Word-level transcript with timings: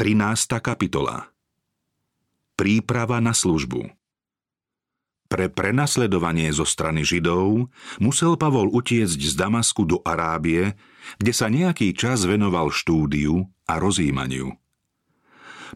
13. 0.00 0.64
kapitola 0.64 1.28
Príprava 2.56 3.20
na 3.20 3.36
službu 3.36 3.84
Pre 5.28 5.46
prenasledovanie 5.52 6.48
zo 6.56 6.64
strany 6.64 7.04
Židov 7.04 7.68
musel 8.00 8.40
Pavol 8.40 8.72
utiecť 8.72 9.20
z 9.20 9.34
Damasku 9.36 9.84
do 9.84 10.00
Arábie, 10.00 10.72
kde 11.20 11.32
sa 11.36 11.52
nejaký 11.52 11.92
čas 11.92 12.24
venoval 12.24 12.72
štúdiu 12.72 13.44
a 13.68 13.76
rozjímaniu. 13.76 14.56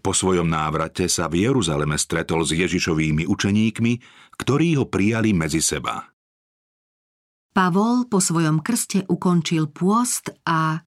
Po 0.01 0.17
svojom 0.17 0.49
návrate 0.49 1.05
sa 1.05 1.29
v 1.29 1.45
Jeruzaleme 1.45 2.01
stretol 2.01 2.49
s 2.49 2.57
Ježišovými 2.57 3.29
učeníkmi, 3.29 3.93
ktorí 4.41 4.81
ho 4.81 4.89
prijali 4.89 5.37
medzi 5.37 5.61
seba. 5.61 6.01
Pavol 7.53 8.09
po 8.09 8.25
svojom 8.25 8.65
krste 8.65 9.05
ukončil 9.05 9.69
pôst 9.69 10.33
a 10.49 10.81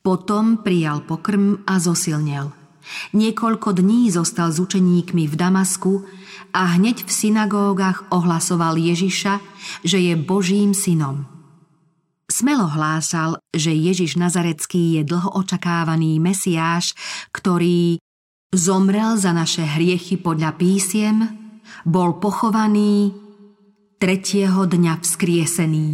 potom 0.00 0.64
prijal 0.64 1.04
pokrm 1.04 1.68
a 1.68 1.76
zosilnel– 1.76 2.48
Niekoľko 3.12 3.76
dní 3.76 4.10
zostal 4.10 4.50
s 4.52 4.58
učeníkmi 4.58 5.28
v 5.28 5.34
Damasku 5.34 6.04
a 6.52 6.76
hneď 6.76 7.06
v 7.06 7.10
synagógach 7.10 8.04
ohlasoval 8.12 8.76
Ježiša, 8.76 9.40
že 9.86 9.98
je 9.98 10.14
Božím 10.18 10.76
synom. 10.76 11.24
Smelo 12.32 12.64
hlásal, 12.64 13.36
že 13.52 13.76
Ježiš 13.76 14.16
Nazarecký 14.16 14.96
je 14.96 15.02
dlho 15.04 15.36
očakávaný 15.36 16.16
Mesiáš, 16.16 16.96
ktorý 17.28 18.00
zomrel 18.52 19.20
za 19.20 19.36
naše 19.36 19.64
hriechy 19.64 20.16
podľa 20.16 20.56
písiem, 20.56 21.28
bol 21.84 22.16
pochovaný, 22.16 23.12
tretieho 24.00 24.64
dňa 24.64 25.04
vzkriesený. 25.04 25.88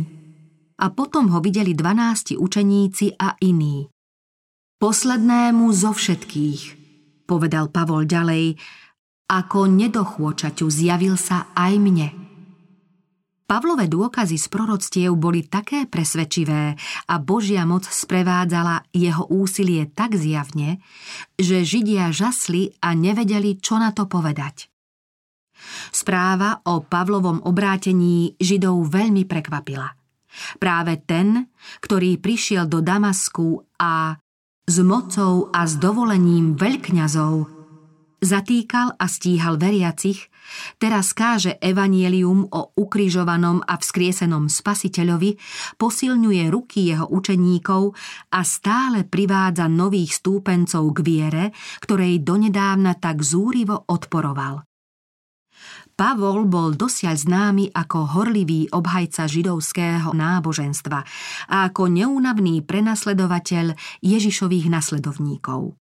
A 0.79 0.95
potom 0.95 1.27
ho 1.35 1.43
videli 1.43 1.75
dvanácti 1.75 2.39
učeníci 2.39 3.19
a 3.19 3.35
iní. 3.43 3.91
Poslednému 4.79 5.75
zo 5.75 5.91
všetkých, 5.91 6.78
povedal 7.29 7.69
Pavol 7.69 8.09
ďalej, 8.09 8.57
ako 9.29 9.69
nedochôčaťu 9.69 10.73
zjavil 10.73 11.21
sa 11.21 11.53
aj 11.53 11.77
mne. 11.77 12.09
Pavlové 13.49 13.89
dôkazy 13.89 14.37
z 14.37 14.47
proroctiev 14.53 15.17
boli 15.17 15.41
také 15.41 15.89
presvedčivé 15.89 16.77
a 17.09 17.15
Božia 17.17 17.65
moc 17.65 17.89
sprevádzala 17.89 18.93
jeho 18.93 19.25
úsilie 19.33 19.89
tak 19.89 20.21
zjavne, 20.21 20.85
že 21.41 21.65
Židia 21.65 22.13
žasli 22.13 22.77
a 22.85 22.93
nevedeli, 22.93 23.57
čo 23.57 23.81
na 23.81 23.97
to 23.97 24.05
povedať. 24.05 24.69
Správa 25.89 26.61
o 26.69 26.85
Pavlovom 26.85 27.41
obrátení 27.49 28.37
Židov 28.37 28.85
veľmi 28.93 29.25
prekvapila. 29.25 29.97
Práve 30.61 31.01
ten, 31.09 31.49
ktorý 31.81 32.21
prišiel 32.21 32.69
do 32.69 32.85
Damasku 32.85 33.65
a 33.81 34.13
s 34.69 34.77
mocou 34.85 35.49
a 35.49 35.65
s 35.65 35.81
dovolením 35.81 36.53
veľkňazov, 36.53 37.49
zatýkal 38.21 39.01
a 39.01 39.09
stíhal 39.09 39.57
veriacich, 39.57 40.29
teraz 40.77 41.17
káže 41.17 41.57
evanielium 41.57 42.53
o 42.53 42.77
ukrižovanom 42.77 43.65
a 43.65 43.81
vzkriesenom 43.81 44.53
spasiteľovi, 44.53 45.41
posilňuje 45.81 46.45
ruky 46.53 46.93
jeho 46.93 47.09
učeníkov 47.09 47.97
a 48.29 48.45
stále 48.45 49.09
privádza 49.09 49.73
nových 49.73 50.21
stúpencov 50.21 50.93
k 50.93 50.99
viere, 51.01 51.45
ktorej 51.81 52.21
donedávna 52.21 53.01
tak 53.01 53.25
zúrivo 53.25 53.89
odporoval. 53.89 54.68
Pavol 55.99 56.47
bol 56.47 56.79
dosiaľ 56.79 57.19
známy 57.19 57.75
ako 57.75 58.15
horlivý 58.15 58.71
obhajca 58.71 59.27
židovského 59.27 60.15
náboženstva 60.15 61.03
a 61.51 61.57
ako 61.67 61.91
neúnavný 61.91 62.63
prenasledovateľ 62.63 63.75
Ježišových 63.99 64.71
nasledovníkov. 64.71 65.75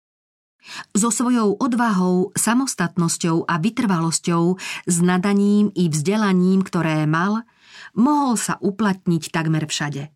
So 0.97 1.13
svojou 1.13 1.61
odvahou, 1.61 2.33
samostatnosťou 2.33 3.45
a 3.45 3.61
vytrvalosťou, 3.61 4.57
s 4.89 4.97
nadaním 5.05 5.69
i 5.77 5.93
vzdelaním, 5.93 6.65
ktoré 6.65 7.05
mal, 7.05 7.45
mohol 7.93 8.41
sa 8.41 8.57
uplatniť 8.65 9.29
takmer 9.29 9.69
všade. 9.69 10.16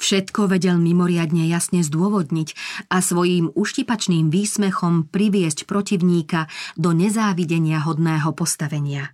Všetko 0.00 0.48
vedel 0.48 0.80
mimoriadne 0.80 1.44
jasne 1.44 1.84
zdôvodniť 1.84 2.56
a 2.88 3.04
svojím 3.04 3.52
uštipačným 3.52 4.32
výsmechom 4.32 5.12
priviesť 5.12 5.68
protivníka 5.68 6.48
do 6.80 6.96
nezávidenia 6.96 7.84
hodného 7.84 8.32
postavenia. 8.32 9.12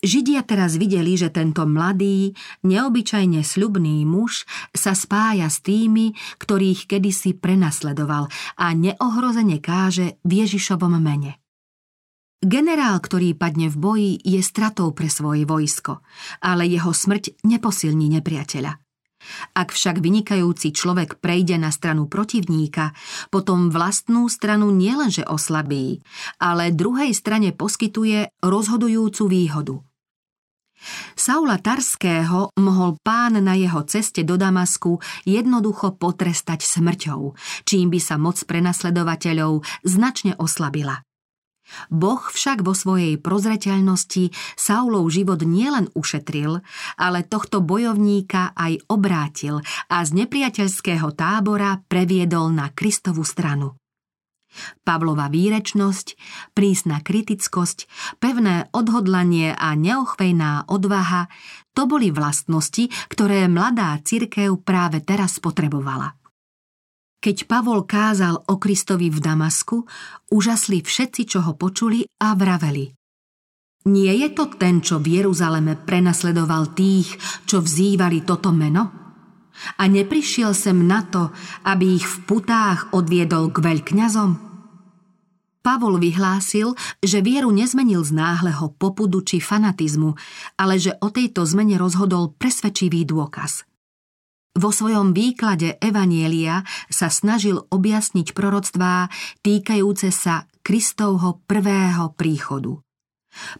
Židia 0.00 0.40
teraz 0.48 0.80
videli, 0.80 1.12
že 1.20 1.28
tento 1.28 1.68
mladý, 1.68 2.32
neobyčajne 2.64 3.44
sľubný 3.44 4.00
muž 4.08 4.48
sa 4.72 4.96
spája 4.96 5.52
s 5.52 5.60
tými, 5.60 6.16
ktorých 6.40 6.88
kedysi 6.88 7.36
prenasledoval 7.36 8.32
a 8.56 8.66
neohrozene 8.72 9.60
káže 9.60 10.16
v 10.24 10.48
Ježišovom 10.48 10.96
mene. 10.96 11.36
Generál, 12.40 12.96
ktorý 13.04 13.36
padne 13.36 13.68
v 13.68 13.76
boji, 13.76 14.12
je 14.24 14.40
stratou 14.40 14.96
pre 14.96 15.12
svoje 15.12 15.44
vojsko, 15.44 16.00
ale 16.40 16.64
jeho 16.64 16.96
smrť 16.96 17.44
neposilní 17.44 18.08
nepriateľa. 18.16 18.80
Ak 19.52 19.72
však 19.74 20.00
vynikajúci 20.00 20.72
človek 20.72 21.20
prejde 21.20 21.60
na 21.60 21.68
stranu 21.68 22.08
protivníka, 22.08 22.96
potom 23.28 23.68
vlastnú 23.68 24.26
stranu 24.32 24.72
nielenže 24.72 25.24
oslabí, 25.28 26.00
ale 26.40 26.72
druhej 26.72 27.12
strane 27.12 27.52
poskytuje 27.52 28.32
rozhodujúcu 28.40 29.24
výhodu. 29.28 29.76
Saula 31.12 31.60
Tarského 31.60 32.56
mohol 32.56 32.96
pán 33.04 33.36
na 33.44 33.52
jeho 33.52 33.84
ceste 33.84 34.24
do 34.24 34.40
Damasku 34.40 34.96
jednoducho 35.28 36.00
potrestať 36.00 36.64
smrťou, 36.64 37.36
čím 37.68 37.92
by 37.92 38.00
sa 38.00 38.16
moc 38.16 38.40
prenasledovateľov 38.40 39.60
značne 39.84 40.32
oslabila. 40.40 41.04
Boh 41.88 42.20
však 42.20 42.62
vo 42.62 42.74
svojej 42.76 43.16
prozreteľnosti 43.18 44.34
Saulov 44.58 45.08
život 45.10 45.42
nielen 45.42 45.88
ušetril, 45.96 46.60
ale 46.98 47.26
tohto 47.26 47.62
bojovníka 47.64 48.52
aj 48.54 48.84
obrátil 48.90 49.62
a 49.88 49.96
z 50.04 50.24
nepriateľského 50.24 51.14
tábora 51.14 51.80
previedol 51.86 52.52
na 52.52 52.70
Kristovu 52.70 53.22
stranu. 53.26 53.80
Pavlova 54.82 55.30
výrečnosť, 55.30 56.18
prísna 56.58 56.98
kritickosť, 57.06 57.86
pevné 58.18 58.66
odhodlanie 58.74 59.54
a 59.54 59.78
neochvejná 59.78 60.66
odvaha 60.66 61.30
to 61.70 61.86
boli 61.86 62.10
vlastnosti, 62.10 62.90
ktoré 63.06 63.46
mladá 63.46 63.94
cirkev 64.02 64.58
práve 64.66 65.06
teraz 65.06 65.38
potrebovala. 65.38 66.19
Keď 67.20 67.44
Pavol 67.44 67.84
kázal 67.84 68.40
o 68.48 68.56
Kristovi 68.56 69.12
v 69.12 69.20
Damasku, 69.20 69.84
užasli 70.32 70.80
všetci, 70.80 71.28
čo 71.28 71.44
ho 71.44 71.52
počuli 71.52 72.00
a 72.16 72.32
vraveli. 72.32 72.96
Nie 73.92 74.16
je 74.24 74.28
to 74.32 74.48
ten, 74.56 74.80
čo 74.80 74.96
v 75.04 75.20
Jeruzaleme 75.20 75.76
prenasledoval 75.76 76.72
tých, 76.72 77.20
čo 77.44 77.60
vzývali 77.60 78.24
toto 78.24 78.56
meno? 78.56 78.88
A 79.76 79.84
neprišiel 79.84 80.56
sem 80.56 80.80
na 80.88 81.04
to, 81.04 81.28
aby 81.68 82.00
ich 82.00 82.08
v 82.08 82.16
putách 82.24 82.88
odviedol 82.96 83.52
k 83.52 83.68
veľkňazom? 83.68 84.48
Pavol 85.60 86.00
vyhlásil, 86.00 86.72
že 87.04 87.20
vieru 87.20 87.52
nezmenil 87.52 88.00
z 88.00 88.16
náhleho 88.16 88.72
popudu 88.80 89.20
či 89.20 89.44
fanatizmu, 89.44 90.16
ale 90.56 90.80
že 90.80 90.96
o 91.04 91.12
tejto 91.12 91.44
zmene 91.44 91.76
rozhodol 91.76 92.32
presvedčivý 92.32 93.04
dôkaz– 93.04 93.68
vo 94.58 94.70
svojom 94.74 95.14
výklade 95.14 95.78
Evanielia 95.78 96.66
sa 96.90 97.06
snažil 97.06 97.62
objasniť 97.70 98.34
proroctvá 98.34 99.06
týkajúce 99.46 100.10
sa 100.10 100.50
Kristovho 100.66 101.38
prvého 101.46 102.10
príchodu. 102.18 102.82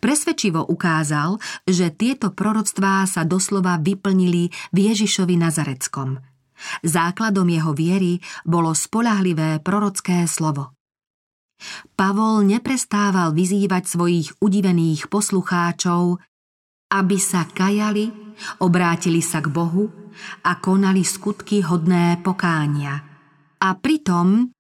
Presvedčivo 0.03 0.67
ukázal, 0.67 1.39
že 1.63 1.95
tieto 1.95 2.35
proroctvá 2.35 3.07
sa 3.07 3.23
doslova 3.23 3.79
vyplnili 3.79 4.51
v 4.75 4.79
Ježišovi 4.91 5.39
Nazareckom. 5.39 6.19
Základom 6.83 7.47
jeho 7.47 7.73
viery 7.73 8.19
bolo 8.43 8.75
spolahlivé 8.75 9.63
prorocké 9.63 10.27
slovo. 10.27 10.75
Pavol 11.95 12.43
neprestával 12.51 13.31
vyzývať 13.31 13.85
svojich 13.87 14.29
udivených 14.43 15.07
poslucháčov, 15.07 16.19
aby 16.91 17.17
sa 17.21 17.47
kajali, 17.47 18.11
obrátili 18.59 19.23
sa 19.23 19.39
k 19.39 19.49
Bohu 19.55 20.00
a 20.45 20.59
konali 20.59 21.03
skutky 21.05 21.63
hodné 21.65 22.21
pokánia. 22.25 23.01
A 23.61 23.69
pritom 23.77 24.51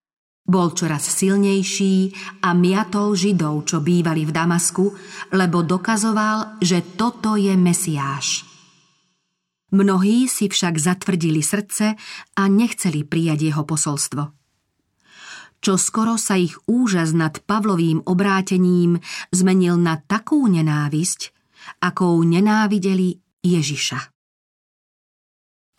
bol 0.50 0.74
čoraz 0.74 1.06
silnejší 1.06 2.10
a 2.42 2.50
miatol 2.58 3.14
Židov, 3.14 3.70
čo 3.70 3.78
bývali 3.78 4.26
v 4.26 4.34
Damasku, 4.34 4.84
lebo 5.30 5.62
dokazoval, 5.62 6.58
že 6.58 6.98
toto 6.98 7.38
je 7.38 7.54
Mesiáš. 7.54 8.42
Mnohí 9.70 10.26
si 10.26 10.50
však 10.50 10.82
zatvrdili 10.82 11.46
srdce 11.46 11.94
a 12.34 12.42
nechceli 12.50 13.06
prijať 13.06 13.54
jeho 13.54 13.62
posolstvo. 13.62 14.22
Čo 15.60 15.76
skoro 15.78 16.18
sa 16.18 16.34
ich 16.40 16.56
úžas 16.66 17.14
nad 17.14 17.38
Pavlovým 17.44 18.02
obrátením 18.08 18.98
zmenil 19.30 19.78
na 19.78 20.00
takú 20.02 20.42
nenávisť, 20.50 21.30
akou 21.84 22.18
nenávideli 22.24 23.20
Ježiša. 23.44 24.19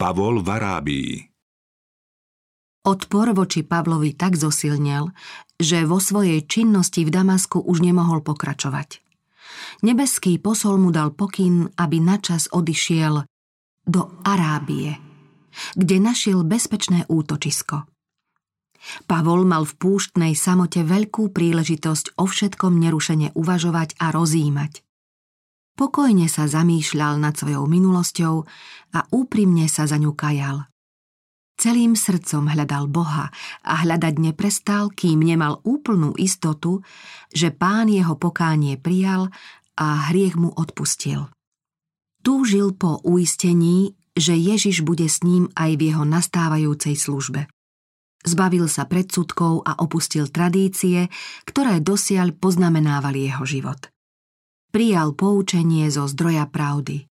Pavol 0.02 0.42
v 0.42 0.50
Arábii 0.50 1.14
Odpor 2.90 3.38
voči 3.38 3.62
Pavlovi 3.62 4.18
tak 4.18 4.34
zosilnel, 4.34 5.14
že 5.62 5.86
vo 5.86 6.02
svojej 6.02 6.42
činnosti 6.50 7.06
v 7.06 7.14
Damasku 7.14 7.62
už 7.62 7.86
nemohol 7.86 8.26
pokračovať. 8.26 8.98
Nebeský 9.86 10.42
posol 10.42 10.82
mu 10.82 10.90
dal 10.90 11.14
pokyn, 11.14 11.70
aby 11.78 12.02
načas 12.02 12.50
odišiel 12.50 13.30
do 13.86 14.02
Arábie, 14.26 14.98
kde 15.78 16.02
našiel 16.02 16.42
bezpečné 16.50 17.06
útočisko. 17.06 17.86
Pavol 19.06 19.46
mal 19.46 19.70
v 19.70 19.78
púštnej 19.78 20.34
samote 20.34 20.82
veľkú 20.82 21.30
príležitosť 21.30 22.18
o 22.18 22.26
všetkom 22.26 22.74
nerušene 22.74 23.38
uvažovať 23.38 24.02
a 24.02 24.10
rozímať. 24.10 24.82
Pokojne 25.76 26.28
sa 26.28 26.46
zamýšľal 26.46 27.18
nad 27.18 27.34
svojou 27.34 27.66
minulosťou 27.66 28.36
a 28.96 29.00
úprimne 29.12 29.66
sa 29.72 29.88
za 29.88 29.98
ňu 29.98 30.14
kajal. 30.14 30.68
Celým 31.62 31.94
srdcom 31.94 32.50
hľadal 32.50 32.90
Boha 32.90 33.30
a 33.62 33.74
hľadať 33.86 34.18
neprestal, 34.18 34.90
kým 34.90 35.22
nemal 35.22 35.62
úplnú 35.62 36.18
istotu, 36.18 36.82
že 37.30 37.54
pán 37.54 37.86
jeho 37.86 38.18
pokánie 38.18 38.82
prijal 38.82 39.30
a 39.78 40.10
hriech 40.10 40.34
mu 40.34 40.50
odpustil. 40.50 41.30
Túžil 42.26 42.74
po 42.74 42.98
uistení, 43.06 43.94
že 44.18 44.34
Ježiš 44.34 44.82
bude 44.82 45.06
s 45.06 45.22
ním 45.22 45.54
aj 45.54 45.78
v 45.78 45.82
jeho 45.94 46.04
nastávajúcej 46.06 46.98
službe. 46.98 47.46
Zbavil 48.22 48.70
sa 48.70 48.86
predsudkov 48.86 49.66
a 49.66 49.82
opustil 49.82 50.30
tradície, 50.30 51.10
ktoré 51.46 51.82
dosiaľ 51.82 52.38
poznamenávali 52.38 53.30
jeho 53.30 53.46
život. 53.46 53.90
Prijal 54.72 55.12
poučenie 55.12 55.92
zo 55.92 56.08
zdroja 56.08 56.48
pravdy. 56.48 57.04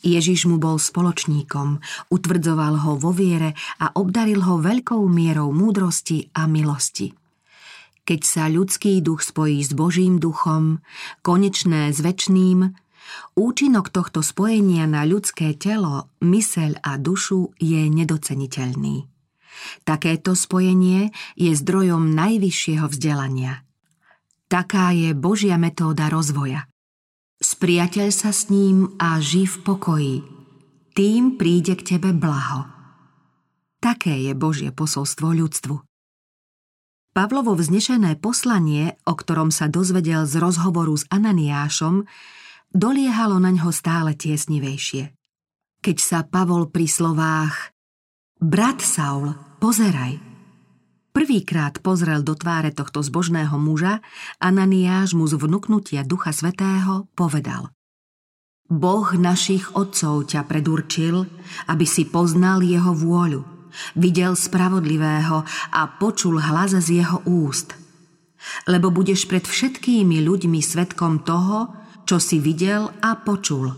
Ježiš 0.00 0.48
mu 0.48 0.56
bol 0.56 0.80
spoločníkom, 0.80 1.84
utvrdzoval 2.08 2.80
ho 2.80 2.96
vo 2.96 3.12
viere 3.12 3.52
a 3.76 3.92
obdaril 3.92 4.40
ho 4.40 4.56
veľkou 4.56 5.04
mierou 5.04 5.52
múdrosti 5.52 6.32
a 6.32 6.48
milosti. 6.48 7.12
Keď 8.08 8.20
sa 8.24 8.48
ľudský 8.48 9.04
duch 9.04 9.20
spojí 9.20 9.60
s 9.60 9.76
Božím 9.76 10.16
duchom, 10.16 10.80
konečné 11.20 11.92
s 11.92 12.00
väčným, 12.00 12.72
účinok 13.36 13.92
tohto 13.92 14.24
spojenia 14.24 14.88
na 14.88 15.04
ľudské 15.04 15.52
telo, 15.60 16.08
myseľ 16.24 16.80
a 16.80 16.96
dušu 16.96 17.52
je 17.60 17.84
nedoceniteľný. 17.92 19.04
Takéto 19.84 20.32
spojenie 20.32 21.12
je 21.36 21.52
zdrojom 21.52 22.16
najvyššieho 22.16 22.88
vzdelania. 22.88 23.65
Taká 24.46 24.94
je 24.94 25.10
Božia 25.10 25.58
metóda 25.58 26.06
rozvoja. 26.06 26.70
Spriateľ 27.42 28.08
sa 28.14 28.30
s 28.30 28.46
ním 28.46 28.94
a 28.96 29.18
ži 29.18 29.42
v 29.42 29.56
pokoji. 29.66 30.16
Tým 30.94 31.34
príde 31.34 31.74
k 31.74 31.98
tebe 31.98 32.14
blaho. 32.14 32.64
Také 33.82 34.14
je 34.22 34.32
Božie 34.38 34.70
posolstvo 34.70 35.34
ľudstvu. 35.34 35.82
Pavlovo 37.10 37.58
vznešené 37.58 38.22
poslanie, 38.22 38.94
o 39.02 39.18
ktorom 39.18 39.50
sa 39.50 39.66
dozvedel 39.66 40.30
z 40.30 40.38
rozhovoru 40.38 40.94
s 40.94 41.08
Ananiášom, 41.10 42.06
doliehalo 42.70 43.42
na 43.42 43.50
ňo 43.50 43.74
stále 43.74 44.14
tiesnivejšie. 44.14 45.10
Keď 45.82 45.96
sa 45.96 46.22
Pavol 46.22 46.70
pri 46.70 46.86
slovách 46.86 47.74
Brat 48.38 48.84
Saul, 48.84 49.34
pozeraj, 49.58 50.35
prvýkrát 51.16 51.80
pozrel 51.80 52.20
do 52.20 52.36
tváre 52.36 52.76
tohto 52.76 53.00
zbožného 53.00 53.56
muža, 53.56 54.04
Ananiáš 54.36 55.16
mu 55.16 55.24
z 55.24 55.40
vnuknutia 55.40 56.04
Ducha 56.04 56.36
Svetého 56.36 57.08
povedal 57.16 57.72
Boh 58.68 59.08
našich 59.16 59.72
otcov 59.72 60.28
ťa 60.28 60.44
predurčil, 60.44 61.24
aby 61.72 61.88
si 61.88 62.04
poznal 62.04 62.60
jeho 62.60 62.92
vôľu, 62.92 63.40
videl 63.96 64.36
spravodlivého 64.36 65.40
a 65.72 65.82
počul 65.96 66.36
hlas 66.36 66.76
z 66.76 67.00
jeho 67.00 67.24
úst. 67.24 67.72
Lebo 68.68 68.92
budeš 68.92 69.24
pred 69.24 69.48
všetkými 69.48 70.20
ľuďmi 70.20 70.60
svetkom 70.60 71.24
toho, 71.24 71.72
čo 72.04 72.20
si 72.20 72.44
videl 72.44 72.92
a 73.00 73.16
počul. 73.16 73.72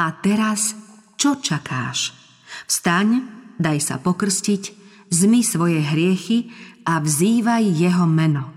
A 0.00 0.04
teraz, 0.24 0.72
čo 1.20 1.36
čakáš? 1.36 2.16
Vstaň, 2.64 3.28
daj 3.60 3.78
sa 3.84 4.00
pokrstiť 4.00 4.79
zmy 5.10 5.42
svoje 5.42 5.82
hriechy 5.82 6.48
a 6.86 7.02
vzývaj 7.02 7.64
jeho 7.66 8.06
meno. 8.08 8.50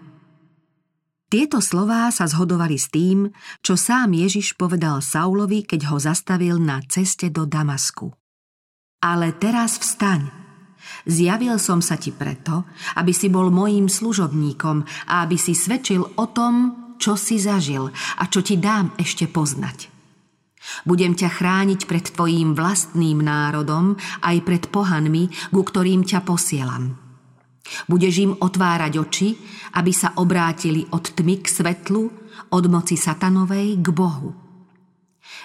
Tieto 1.33 1.65
slová 1.65 2.13
sa 2.13 2.29
zhodovali 2.29 2.77
s 2.77 2.93
tým, 2.93 3.33
čo 3.65 3.73
sám 3.73 4.13
Ježiš 4.13 4.53
povedal 4.53 5.01
Saulovi, 5.01 5.65
keď 5.65 5.89
ho 5.89 5.97
zastavil 5.97 6.61
na 6.61 6.77
ceste 6.85 7.33
do 7.33 7.49
Damasku. 7.49 8.13
Ale 9.01 9.33
teraz 9.33 9.81
vstaň. 9.81 10.29
Zjavil 11.09 11.57
som 11.57 11.81
sa 11.81 11.97
ti 11.97 12.13
preto, 12.13 12.69
aby 13.01 13.11
si 13.17 13.33
bol 13.33 13.49
mojím 13.49 13.89
služobníkom 13.89 15.09
a 15.09 15.25
aby 15.25 15.35
si 15.41 15.57
svedčil 15.57 16.05
o 16.05 16.25
tom, 16.29 16.55
čo 17.01 17.17
si 17.17 17.41
zažil 17.41 17.89
a 18.21 18.23
čo 18.29 18.45
ti 18.45 18.61
dám 18.61 18.93
ešte 19.01 19.25
poznať. 19.25 19.92
Budem 20.83 21.13
ťa 21.13 21.29
chrániť 21.29 21.85
pred 21.85 22.05
tvojím 22.09 22.57
vlastným 22.57 23.21
národom 23.21 23.95
aj 24.25 24.37
pred 24.41 24.63
pohanmi, 24.67 25.29
ku 25.53 25.61
ktorým 25.61 26.01
ťa 26.03 26.25
posielam. 26.25 26.97
Budeš 27.87 28.15
im 28.19 28.33
otvárať 28.35 28.93
oči, 28.99 29.29
aby 29.79 29.91
sa 29.95 30.13
obrátili 30.19 30.83
od 30.91 31.15
tmy 31.15 31.39
k 31.39 31.47
svetlu, 31.47 32.11
od 32.51 32.63
moci 32.67 32.99
satanovej 32.99 33.79
k 33.79 33.87
Bohu. 33.89 34.35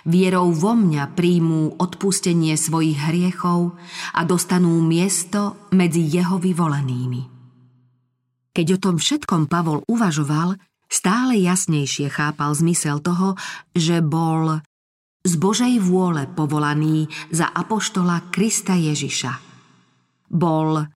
Vierou 0.04 0.50
vo 0.50 0.72
mňa 0.74 1.14
príjmú 1.14 1.78
odpustenie 1.78 2.54
svojich 2.58 2.98
hriechov 3.08 3.78
a 4.14 4.20
dostanú 4.26 4.78
miesto 4.82 5.68
medzi 5.74 6.02
jeho 6.02 6.36
vyvolenými. 6.38 7.22
Keď 8.52 8.66
o 8.74 8.78
tom 8.82 8.96
všetkom 8.98 9.46
Pavol 9.46 9.86
uvažoval, 9.86 10.58
stále 10.90 11.38
jasnejšie 11.38 12.10
chápal 12.10 12.50
zmysel 12.58 12.98
toho, 12.98 13.38
že 13.70 14.02
bol 14.02 14.58
z 15.24 15.32
Božej 15.36 15.78
vôle 15.82 16.26
povolaný 16.32 17.10
za 17.34 17.50
apoštola 17.50 18.30
Krista 18.30 18.78
Ježiša. 18.78 19.32
Bol 20.28 20.86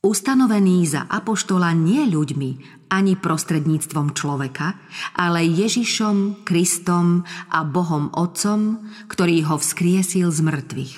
ustanovený 0.00 0.88
za 0.88 1.04
apoštola 1.04 1.76
nie 1.76 2.08
ľuďmi 2.08 2.50
ani 2.90 3.14
prostredníctvom 3.14 4.16
človeka, 4.16 4.74
ale 5.14 5.46
Ježišom, 5.46 6.42
Kristom 6.42 7.22
a 7.52 7.62
Bohom 7.62 8.10
Otcom, 8.16 8.82
ktorý 9.06 9.46
ho 9.46 9.56
vzkriesil 9.60 10.32
z 10.32 10.40
mŕtvych. 10.40 10.94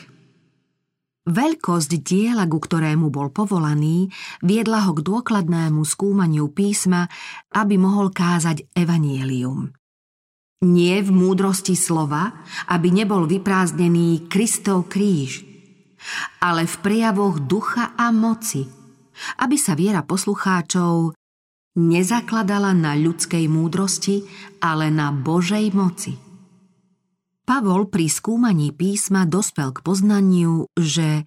Veľkosť 1.23 2.03
diela, 2.03 2.51
ku 2.51 2.59
ktorému 2.59 3.07
bol 3.15 3.31
povolaný, 3.31 4.11
viedla 4.43 4.91
ho 4.91 4.93
k 4.99 5.07
dôkladnému 5.07 5.87
skúmaniu 5.87 6.51
písma, 6.51 7.07
aby 7.55 7.79
mohol 7.79 8.11
kázať 8.11 8.67
evanielium. 8.75 9.71
Nie 10.63 11.03
v 11.03 11.11
múdrosti 11.11 11.75
slova, 11.75 12.31
aby 12.71 12.95
nebol 12.95 13.27
vyprázdnený 13.27 14.31
Kristov 14.31 14.87
kríž, 14.87 15.43
ale 16.39 16.71
v 16.71 16.75
prejavoch 16.79 17.43
ducha 17.43 17.99
a 17.99 18.15
moci, 18.15 18.71
aby 19.43 19.59
sa 19.59 19.75
viera 19.75 20.07
poslucháčov 20.07 21.19
nezakladala 21.79 22.77
na 22.79 22.95
ľudskej 22.95 23.49
múdrosti, 23.51 24.23
ale 24.63 24.93
na 24.93 25.11
Božej 25.11 25.73
moci. 25.75 26.15
Pavol 27.43 27.91
pri 27.91 28.07
skúmaní 28.07 28.71
písma 28.71 29.27
dospel 29.27 29.75
k 29.75 29.83
poznaniu, 29.83 30.71
že 30.79 31.27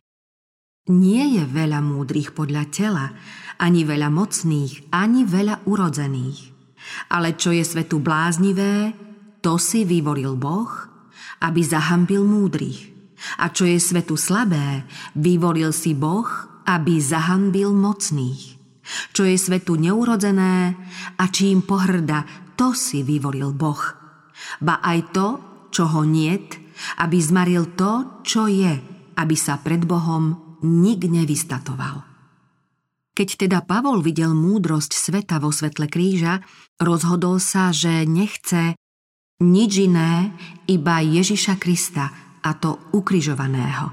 nie 0.87 1.41
je 1.41 1.43
veľa 1.43 1.83
múdrych 1.83 2.31
podľa 2.31 2.63
tela, 2.71 3.05
ani 3.59 3.83
veľa 3.83 4.07
mocných, 4.13 4.95
ani 4.95 5.27
veľa 5.27 5.65
urodzených. 5.67 6.55
Ale 7.09 7.33
čo 7.35 7.49
je 7.49 7.65
svetu 7.65 7.97
bláznivé, 7.97 8.93
to 9.45 9.61
si 9.61 9.85
vyvolil 9.85 10.33
Boh, 10.33 10.73
aby 11.45 11.61
zahambil 11.61 12.25
múdrych. 12.25 12.89
A 13.37 13.53
čo 13.53 13.69
je 13.69 13.77
svetu 13.77 14.17
slabé, 14.17 14.89
vyvolil 15.13 15.69
si 15.69 15.93
Boh, 15.93 16.25
aby 16.65 16.97
zahambil 16.97 17.69
mocných. 17.69 18.57
Čo 19.13 19.29
je 19.29 19.37
svetu 19.37 19.77
neurodzené 19.77 20.73
a 21.21 21.23
čím 21.29 21.61
pohrda, 21.61 22.25
to 22.57 22.73
si 22.73 23.05
vyvolil 23.05 23.53
Boh. 23.53 23.81
Ba 24.65 24.81
aj 24.81 24.99
to, 25.13 25.27
čo 25.69 25.93
ho 25.93 26.01
niet, 26.01 26.57
aby 27.05 27.21
zmaril 27.21 27.77
to, 27.77 28.25
čo 28.25 28.49
je, 28.49 28.73
aby 29.13 29.35
sa 29.37 29.61
pred 29.61 29.85
Bohom 29.85 30.57
nik 30.65 31.05
nevystatoval. 31.05 32.01
Keď 33.13 33.47
teda 33.47 33.61
Pavol 33.61 34.01
videl 34.01 34.33
múdrosť 34.33 34.91
sveta 34.91 35.37
vo 35.37 35.53
svetle 35.53 35.85
kríža, 35.85 36.41
rozhodol 36.81 37.37
sa, 37.37 37.69
že 37.69 38.09
nechce 38.09 38.75
nič 39.41 39.71
iné, 39.83 40.31
iba 40.69 41.03
Ježiša 41.03 41.59
Krista, 41.59 42.11
a 42.45 42.53
to 42.53 42.77
ukrižovaného. 42.93 43.89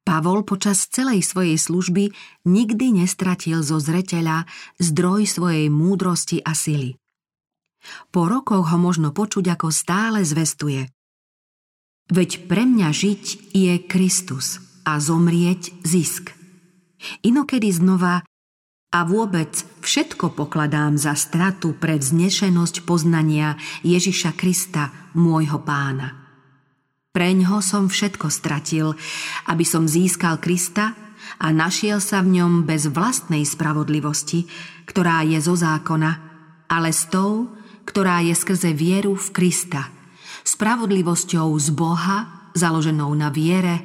Pavol 0.00 0.42
počas 0.42 0.88
celej 0.88 1.22
svojej 1.22 1.60
služby 1.60 2.10
nikdy 2.48 3.04
nestratil 3.04 3.60
zo 3.60 3.76
zreteľa 3.76 4.48
zdroj 4.80 5.28
svojej 5.28 5.68
múdrosti 5.68 6.40
a 6.40 6.56
sily. 6.56 6.96
Po 8.10 8.26
rokoch 8.26 8.72
ho 8.72 8.78
možno 8.80 9.12
počuť, 9.12 9.54
ako 9.54 9.68
stále 9.70 10.24
zvestuje. 10.24 10.88
Veď 12.10 12.50
pre 12.50 12.66
mňa 12.66 12.88
žiť 12.90 13.54
je 13.54 13.74
Kristus 13.86 14.58
a 14.82 14.98
zomrieť 14.98 15.70
zisk. 15.86 16.34
Inokedy 17.22 17.70
znova 17.70 18.26
A 18.90 19.06
vôbec 19.06 19.54
všetko 19.86 20.34
pokladám 20.34 20.98
za 20.98 21.14
stratu 21.14 21.78
pre 21.78 21.94
vznešenosť 21.94 22.82
poznania 22.82 23.54
Ježiša 23.86 24.34
Krista, 24.34 24.90
môjho 25.14 25.62
pána. 25.62 26.18
Preňho 27.14 27.62
som 27.62 27.86
všetko 27.86 28.26
stratil, 28.34 28.98
aby 29.46 29.62
som 29.62 29.86
získal 29.86 30.42
Krista 30.42 30.98
a 31.38 31.54
našiel 31.54 32.02
sa 32.02 32.18
v 32.18 32.42
ňom 32.42 32.66
bez 32.66 32.90
vlastnej 32.90 33.46
spravodlivosti, 33.46 34.50
ktorá 34.90 35.22
je 35.22 35.38
zo 35.38 35.54
zákona, 35.54 36.10
ale 36.66 36.90
s 36.90 37.06
tou, 37.06 37.46
ktorá 37.86 38.26
je 38.26 38.34
skrze 38.34 38.74
vieru 38.74 39.14
v 39.14 39.28
Krista, 39.30 39.86
spravodlivosťou 40.42 41.46
z 41.62 41.68
Boha, 41.74 42.50
založenou 42.58 43.14
na 43.14 43.30
viere, 43.30 43.82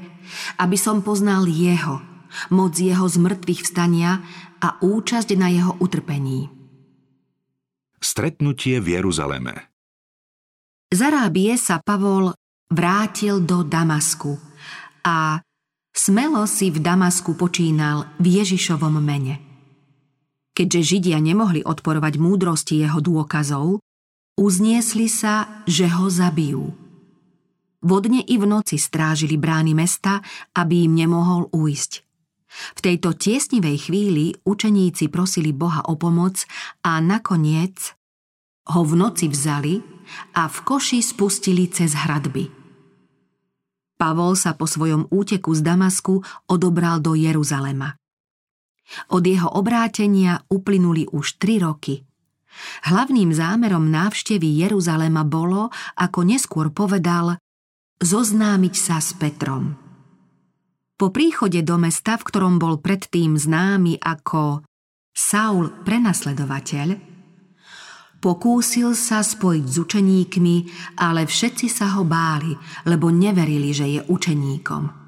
aby 0.58 0.78
som 0.82 1.06
poznal 1.06 1.46
Jeho, 1.46 2.15
moc 2.54 2.78
Jeho 2.78 3.06
zmrtvých 3.06 3.62
vstania 3.66 4.24
a 4.62 4.80
účasť 4.82 5.30
na 5.38 5.48
Jeho 5.52 5.74
utrpení. 5.82 6.52
Stretnutie 8.00 8.78
v 8.78 9.02
Jeruzaleme 9.02 9.74
Z 10.94 11.00
Arábie 11.10 11.58
sa 11.58 11.82
Pavol 11.82 12.38
vrátil 12.70 13.42
do 13.42 13.66
Damasku 13.66 14.38
a 15.02 15.42
smelo 15.90 16.46
si 16.46 16.70
v 16.70 16.82
Damasku 16.86 17.34
počínal 17.34 18.14
v 18.22 18.42
Ježišovom 18.42 19.02
mene. 19.02 19.42
Keďže 20.56 20.82
Židia 20.96 21.20
nemohli 21.20 21.66
odporovať 21.66 22.16
múdrosti 22.16 22.80
jeho 22.80 23.04
dôkazov, 23.04 23.84
uzniesli 24.40 25.12
sa, 25.12 25.66
že 25.68 25.90
ho 25.92 26.08
zabijú. 26.08 26.72
Vodne 27.84 28.24
i 28.24 28.40
v 28.40 28.46
noci 28.48 28.80
strážili 28.80 29.36
brány 29.36 29.76
mesta, 29.76 30.24
aby 30.56 30.88
im 30.88 30.96
nemohol 30.96 31.52
ujsť. 31.52 32.05
V 32.76 32.80
tejto 32.80 33.14
tiesnivej 33.16 33.90
chvíli 33.90 34.26
učeníci 34.48 35.12
prosili 35.12 35.52
Boha 35.52 35.84
o 35.86 36.00
pomoc 36.00 36.48
a 36.84 37.04
nakoniec 37.04 37.96
ho 38.66 38.82
v 38.82 38.94
noci 38.98 39.30
vzali 39.30 39.78
a 40.34 40.50
v 40.50 40.58
koši 40.66 41.00
spustili 41.02 41.70
cez 41.70 41.94
hradby. 41.94 42.50
Pavol 43.96 44.36
sa 44.36 44.58
po 44.58 44.68
svojom 44.68 45.08
úteku 45.08 45.56
z 45.56 45.62
Damasku 45.64 46.20
odobral 46.52 47.00
do 47.00 47.16
Jeruzalema. 47.16 47.96
Od 49.10 49.24
jeho 49.24 49.50
obrátenia 49.56 50.44
uplynuli 50.52 51.10
už 51.10 51.42
tri 51.42 51.58
roky. 51.58 52.06
Hlavným 52.88 53.36
zámerom 53.36 53.92
návštevy 53.92 54.64
Jeruzalema 54.68 55.28
bolo, 55.28 55.74
ako 55.98 56.20
neskôr 56.24 56.72
povedal, 56.72 57.40
zoznámiť 58.00 58.74
sa 58.76 59.00
s 59.00 59.16
Petrom. 59.16 59.85
Po 60.96 61.12
príchode 61.12 61.60
do 61.60 61.76
mesta, 61.76 62.16
v 62.16 62.24
ktorom 62.24 62.56
bol 62.56 62.80
predtým 62.80 63.36
známy 63.36 64.00
ako 64.00 64.64
Saul 65.12 65.84
prenasledovateľ, 65.84 66.96
pokúsil 68.24 68.96
sa 68.96 69.20
spojiť 69.20 69.66
s 69.68 69.76
učeníkmi, 69.76 70.56
ale 70.96 71.28
všetci 71.28 71.68
sa 71.68 72.00
ho 72.00 72.08
báli, 72.08 72.56
lebo 72.88 73.12
neverili, 73.12 73.76
že 73.76 73.92
je 73.92 74.02
učeníkom. 74.08 75.04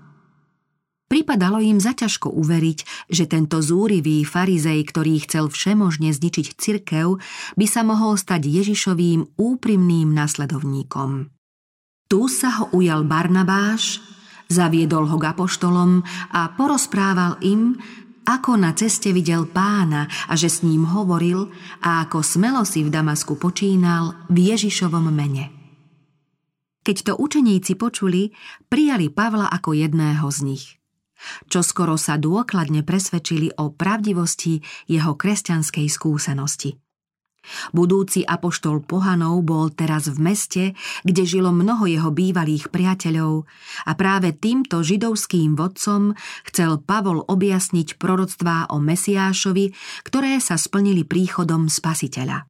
Pripadalo 1.07 1.63
im 1.63 1.79
zaťažko 1.79 2.35
uveriť, 2.35 3.07
že 3.07 3.31
tento 3.31 3.63
zúrivý 3.63 4.27
farizej, 4.27 4.83
ktorý 4.91 5.23
chcel 5.23 5.47
všemožne 5.47 6.11
zničiť 6.11 6.59
cirkev, 6.59 7.15
by 7.55 7.63
sa 7.63 7.87
mohol 7.87 8.19
stať 8.19 8.43
Ježišovým 8.43 9.39
úprimným 9.39 10.11
nasledovníkom. 10.11 11.31
Tu 12.11 12.21
sa 12.27 12.59
ho 12.59 12.75
ujal 12.75 13.07
Barnabáš, 13.07 14.03
Zaviedol 14.47 15.11
ho 15.11 15.17
k 15.19 15.27
apoštolom 15.31 16.01
a 16.31 16.51
porozprával 16.55 17.39
im, 17.43 17.75
ako 18.27 18.59
na 18.59 18.75
ceste 18.75 19.15
videl 19.15 19.47
pána 19.47 20.07
a 20.27 20.35
že 20.35 20.51
s 20.51 20.59
ním 20.63 20.83
hovoril 20.83 21.47
a 21.79 22.03
ako 22.07 22.19
smelo 22.19 22.67
si 22.67 22.83
v 22.83 22.91
Damasku 22.91 23.39
počínal 23.39 24.27
v 24.27 24.51
Ježišovom 24.51 25.07
mene. 25.11 25.51
Keď 26.83 26.97
to 27.11 27.13
učeníci 27.19 27.75
počuli, 27.75 28.31
prijali 28.71 29.11
Pavla 29.11 29.51
ako 29.51 29.75
jedného 29.75 30.27
z 30.31 30.39
nich. 30.43 30.65
Čo 31.51 31.65
skoro 31.65 31.99
sa 31.99 32.15
dôkladne 32.15 32.85
presvedčili 32.87 33.51
o 33.59 33.73
pravdivosti 33.73 34.63
jeho 34.87 35.17
kresťanskej 35.17 35.87
skúsenosti. 35.91 36.79
Budúci 37.71 38.27
apoštol 38.27 38.83
pohanov 38.83 39.39
bol 39.43 39.71
teraz 39.71 40.11
v 40.11 40.19
meste, 40.19 40.63
kde 41.07 41.23
žilo 41.23 41.55
mnoho 41.55 41.87
jeho 41.87 42.11
bývalých 42.11 42.69
priateľov 42.69 43.47
a 43.87 43.91
práve 43.95 44.35
týmto 44.35 44.83
židovským 44.83 45.55
vodcom 45.55 46.13
chcel 46.47 46.79
Pavol 46.83 47.23
objasniť 47.23 47.95
proroctvá 47.95 48.71
o 48.71 48.77
Mesiášovi, 48.83 49.71
ktoré 50.03 50.39
sa 50.43 50.59
splnili 50.59 51.07
príchodom 51.07 51.71
spasiteľa. 51.71 52.47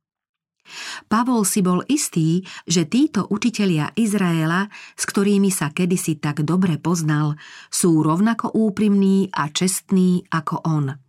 Pavol 1.07 1.47
si 1.47 1.63
bol 1.63 1.79
istý, 1.87 2.43
že 2.67 2.83
títo 2.83 3.23
učitelia 3.31 3.95
Izraela, 3.95 4.67
s 4.99 5.07
ktorými 5.07 5.47
sa 5.47 5.71
kedysi 5.71 6.19
tak 6.19 6.43
dobre 6.43 6.75
poznal, 6.75 7.39
sú 7.71 8.03
rovnako 8.03 8.51
úprimní 8.51 9.31
a 9.31 9.47
čestní 9.47 10.27
ako 10.27 10.67
on– 10.67 10.87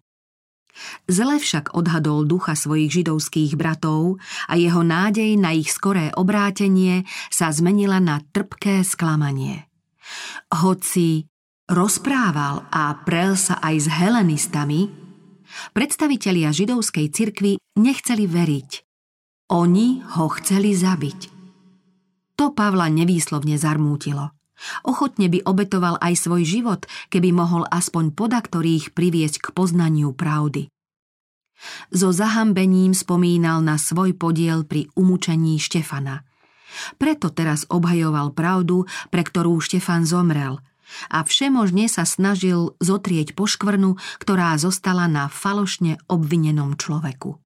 Zle 1.09 1.41
však 1.41 1.75
odhadol 1.75 2.25
ducha 2.29 2.55
svojich 2.55 3.03
židovských 3.03 3.57
bratov 3.59 4.23
a 4.47 4.55
jeho 4.55 4.85
nádej 4.85 5.35
na 5.41 5.57
ich 5.57 5.73
skoré 5.73 6.13
obrátenie 6.15 7.09
sa 7.33 7.51
zmenila 7.51 7.99
na 7.99 8.23
trpké 8.23 8.85
sklamanie. 8.85 9.67
Hoci 10.53 11.29
rozprával 11.69 12.65
a 12.73 12.97
prel 13.05 13.37
sa 13.37 13.61
aj 13.61 13.77
s 13.77 13.87
helenistami, 13.93 14.89
predstavitelia 15.77 16.55
židovskej 16.55 17.07
cirkvy 17.13 17.53
nechceli 17.77 18.25
veriť. 18.25 18.71
Oni 19.53 20.01
ho 20.01 20.27
chceli 20.41 20.77
zabiť. 20.77 21.21
To 22.37 22.55
Pavla 22.55 22.87
nevýslovne 22.93 23.59
zarmútilo– 23.59 24.33
Ochotne 24.83 25.31
by 25.31 25.47
obetoval 25.47 25.99
aj 26.03 26.29
svoj 26.29 26.43
život, 26.43 26.87
keby 27.13 27.31
mohol 27.31 27.67
aspoň 27.71 28.15
podaktorých 28.15 28.93
priviesť 28.93 29.37
k 29.39 29.47
poznaniu 29.55 30.15
pravdy. 30.15 30.71
So 31.91 32.15
zahambením 32.15 32.95
spomínal 32.95 33.63
na 33.63 33.79
svoj 33.79 34.15
podiel 34.15 34.63
pri 34.63 34.87
umúčení 34.95 35.59
Štefana. 35.59 36.23
Preto 37.01 37.35
teraz 37.35 37.67
obhajoval 37.67 38.31
pravdu, 38.31 38.87
pre 39.11 39.27
ktorú 39.27 39.59
Štefan 39.59 40.07
zomrel 40.07 40.63
a 41.13 41.21
všemožne 41.21 41.85
sa 41.91 42.09
snažil 42.09 42.73
zotrieť 42.81 43.37
poškvrnu, 43.37 44.01
ktorá 44.21 44.57
zostala 44.57 45.05
na 45.05 45.29
falošne 45.29 46.01
obvinenom 46.09 46.81
človeku. 46.81 47.37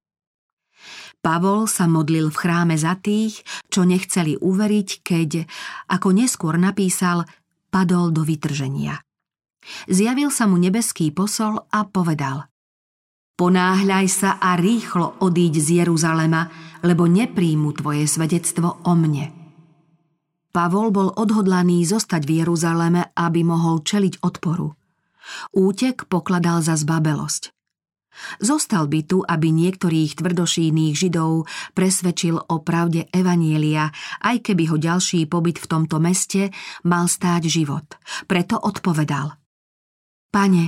Pavol 1.23 1.71
sa 1.71 1.87
modlil 1.87 2.27
v 2.27 2.39
chráme 2.39 2.75
za 2.75 2.99
tých, 2.99 3.43
čo 3.71 3.87
nechceli 3.87 4.35
uveriť, 4.35 4.89
keď, 4.99 5.31
ako 5.87 6.11
neskôr 6.11 6.59
napísal, 6.59 7.23
padol 7.71 8.11
do 8.11 8.27
vytrženia. 8.27 8.99
Zjavil 9.87 10.27
sa 10.27 10.43
mu 10.45 10.59
nebeský 10.59 11.15
posol 11.15 11.63
a 11.71 11.87
povedal 11.87 12.51
Ponáhľaj 13.33 14.05
sa 14.13 14.37
a 14.37 14.53
rýchlo 14.53 15.17
odíď 15.23 15.53
z 15.57 15.67
Jeruzalema, 15.81 16.53
lebo 16.85 17.09
nepríjmu 17.09 17.73
tvoje 17.73 18.05
svedectvo 18.05 18.83
o 18.85 18.93
mne. 18.93 19.33
Pavol 20.53 20.93
bol 20.93 21.09
odhodlaný 21.09 21.81
zostať 21.81 22.29
v 22.29 22.45
Jeruzaleme, 22.45 23.09
aby 23.17 23.41
mohol 23.41 23.81
čeliť 23.81 24.21
odporu. 24.21 24.69
Útek 25.49 26.05
pokladal 26.05 26.61
za 26.61 26.77
zbabelosť. 26.77 27.62
Zostal 28.39 28.87
by 28.87 28.99
tu, 29.05 29.21
aby 29.25 29.49
niektorých 29.49 30.17
tvrdošíných 30.17 30.93
židov 30.95 31.49
presvedčil 31.73 32.37
o 32.37 32.55
pravde 32.61 33.09
Evanielia, 33.09 33.89
aj 34.23 34.49
keby 34.49 34.69
ho 34.73 34.77
ďalší 34.77 35.25
pobyt 35.27 35.59
v 35.59 35.69
tomto 35.69 35.97
meste 35.97 36.53
mal 36.85 37.09
stáť 37.09 37.49
život. 37.49 37.85
Preto 38.29 38.57
odpovedal. 38.57 39.33
Pane, 40.33 40.63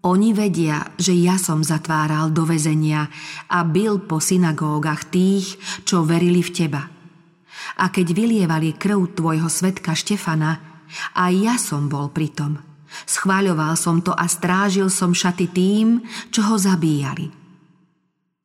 oni 0.00 0.32
vedia, 0.32 0.96
že 0.96 1.12
ja 1.12 1.36
som 1.36 1.60
zatváral 1.60 2.32
do 2.32 2.48
väzenia 2.48 3.04
a 3.52 3.60
bil 3.68 4.00
po 4.00 4.16
synagógach 4.16 5.12
tých, 5.12 5.60
čo 5.84 6.08
verili 6.08 6.40
v 6.40 6.50
teba. 6.56 6.82
A 7.76 7.92
keď 7.92 8.16
vylievali 8.16 8.80
krv 8.80 9.12
tvojho 9.12 9.52
svetka 9.52 9.92
Štefana, 9.92 10.84
aj 11.20 11.32
ja 11.36 11.54
som 11.60 11.92
bol 11.92 12.08
pritom– 12.08 12.56
Schváľoval 13.06 13.74
som 13.78 14.02
to 14.04 14.14
a 14.14 14.26
strážil 14.26 14.90
som 14.90 15.14
šaty 15.14 15.46
tým, 15.50 16.02
čo 16.34 16.46
ho 16.46 16.56
zabíjali. 16.58 17.30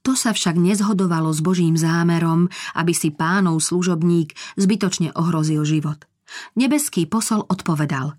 To 0.06 0.14
sa 0.14 0.38
však 0.38 0.54
nezhodovalo 0.62 1.34
s 1.34 1.42
Božím 1.42 1.74
zámerom, 1.74 2.46
aby 2.78 2.94
si 2.94 3.10
pánov 3.10 3.58
služobník 3.58 4.38
zbytočne 4.54 5.10
ohrozil 5.18 5.66
život. 5.66 6.06
Nebeský 6.54 7.10
posol 7.10 7.42
odpovedal 7.50 8.14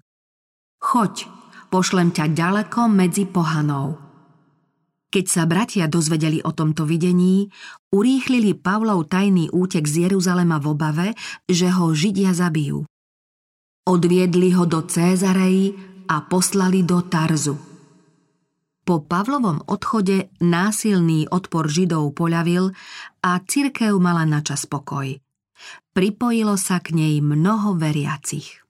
Choď, 0.82 1.30
pošlem 1.70 2.10
ťa 2.10 2.34
ďaleko 2.34 2.90
medzi 2.90 3.24
pohanou. 3.26 4.02
Keď 5.06 5.24
sa 5.30 5.46
bratia 5.46 5.86
dozvedeli 5.86 6.42
o 6.42 6.50
tomto 6.50 6.82
videní, 6.84 7.48
urýchlili 7.94 8.58
Pavlov 8.58 9.06
tajný 9.06 9.48
útek 9.54 9.86
z 9.86 10.10
Jeruzalema 10.10 10.58
v 10.58 10.66
obave, 10.74 11.08
že 11.46 11.70
ho 11.70 11.94
Židia 11.94 12.34
zabijú. 12.34 12.84
Odviedli 13.86 14.50
ho 14.58 14.66
do 14.66 14.82
Cézarei 14.82 15.70
a 16.06 16.22
poslali 16.26 16.82
do 16.82 17.02
Tarzu. 17.06 17.54
Po 18.86 19.02
Pavlovom 19.02 19.66
odchode 19.66 20.30
násilný 20.38 21.26
odpor 21.30 21.66
Židov 21.66 22.14
poľavil 22.14 22.70
a 23.22 23.42
cirkev 23.42 23.98
mala 23.98 24.22
načas 24.22 24.66
pokoj. 24.66 25.18
Pripojilo 25.90 26.54
sa 26.54 26.78
k 26.78 26.94
nej 26.94 27.14
mnoho 27.18 27.74
veriacich. 27.74 28.65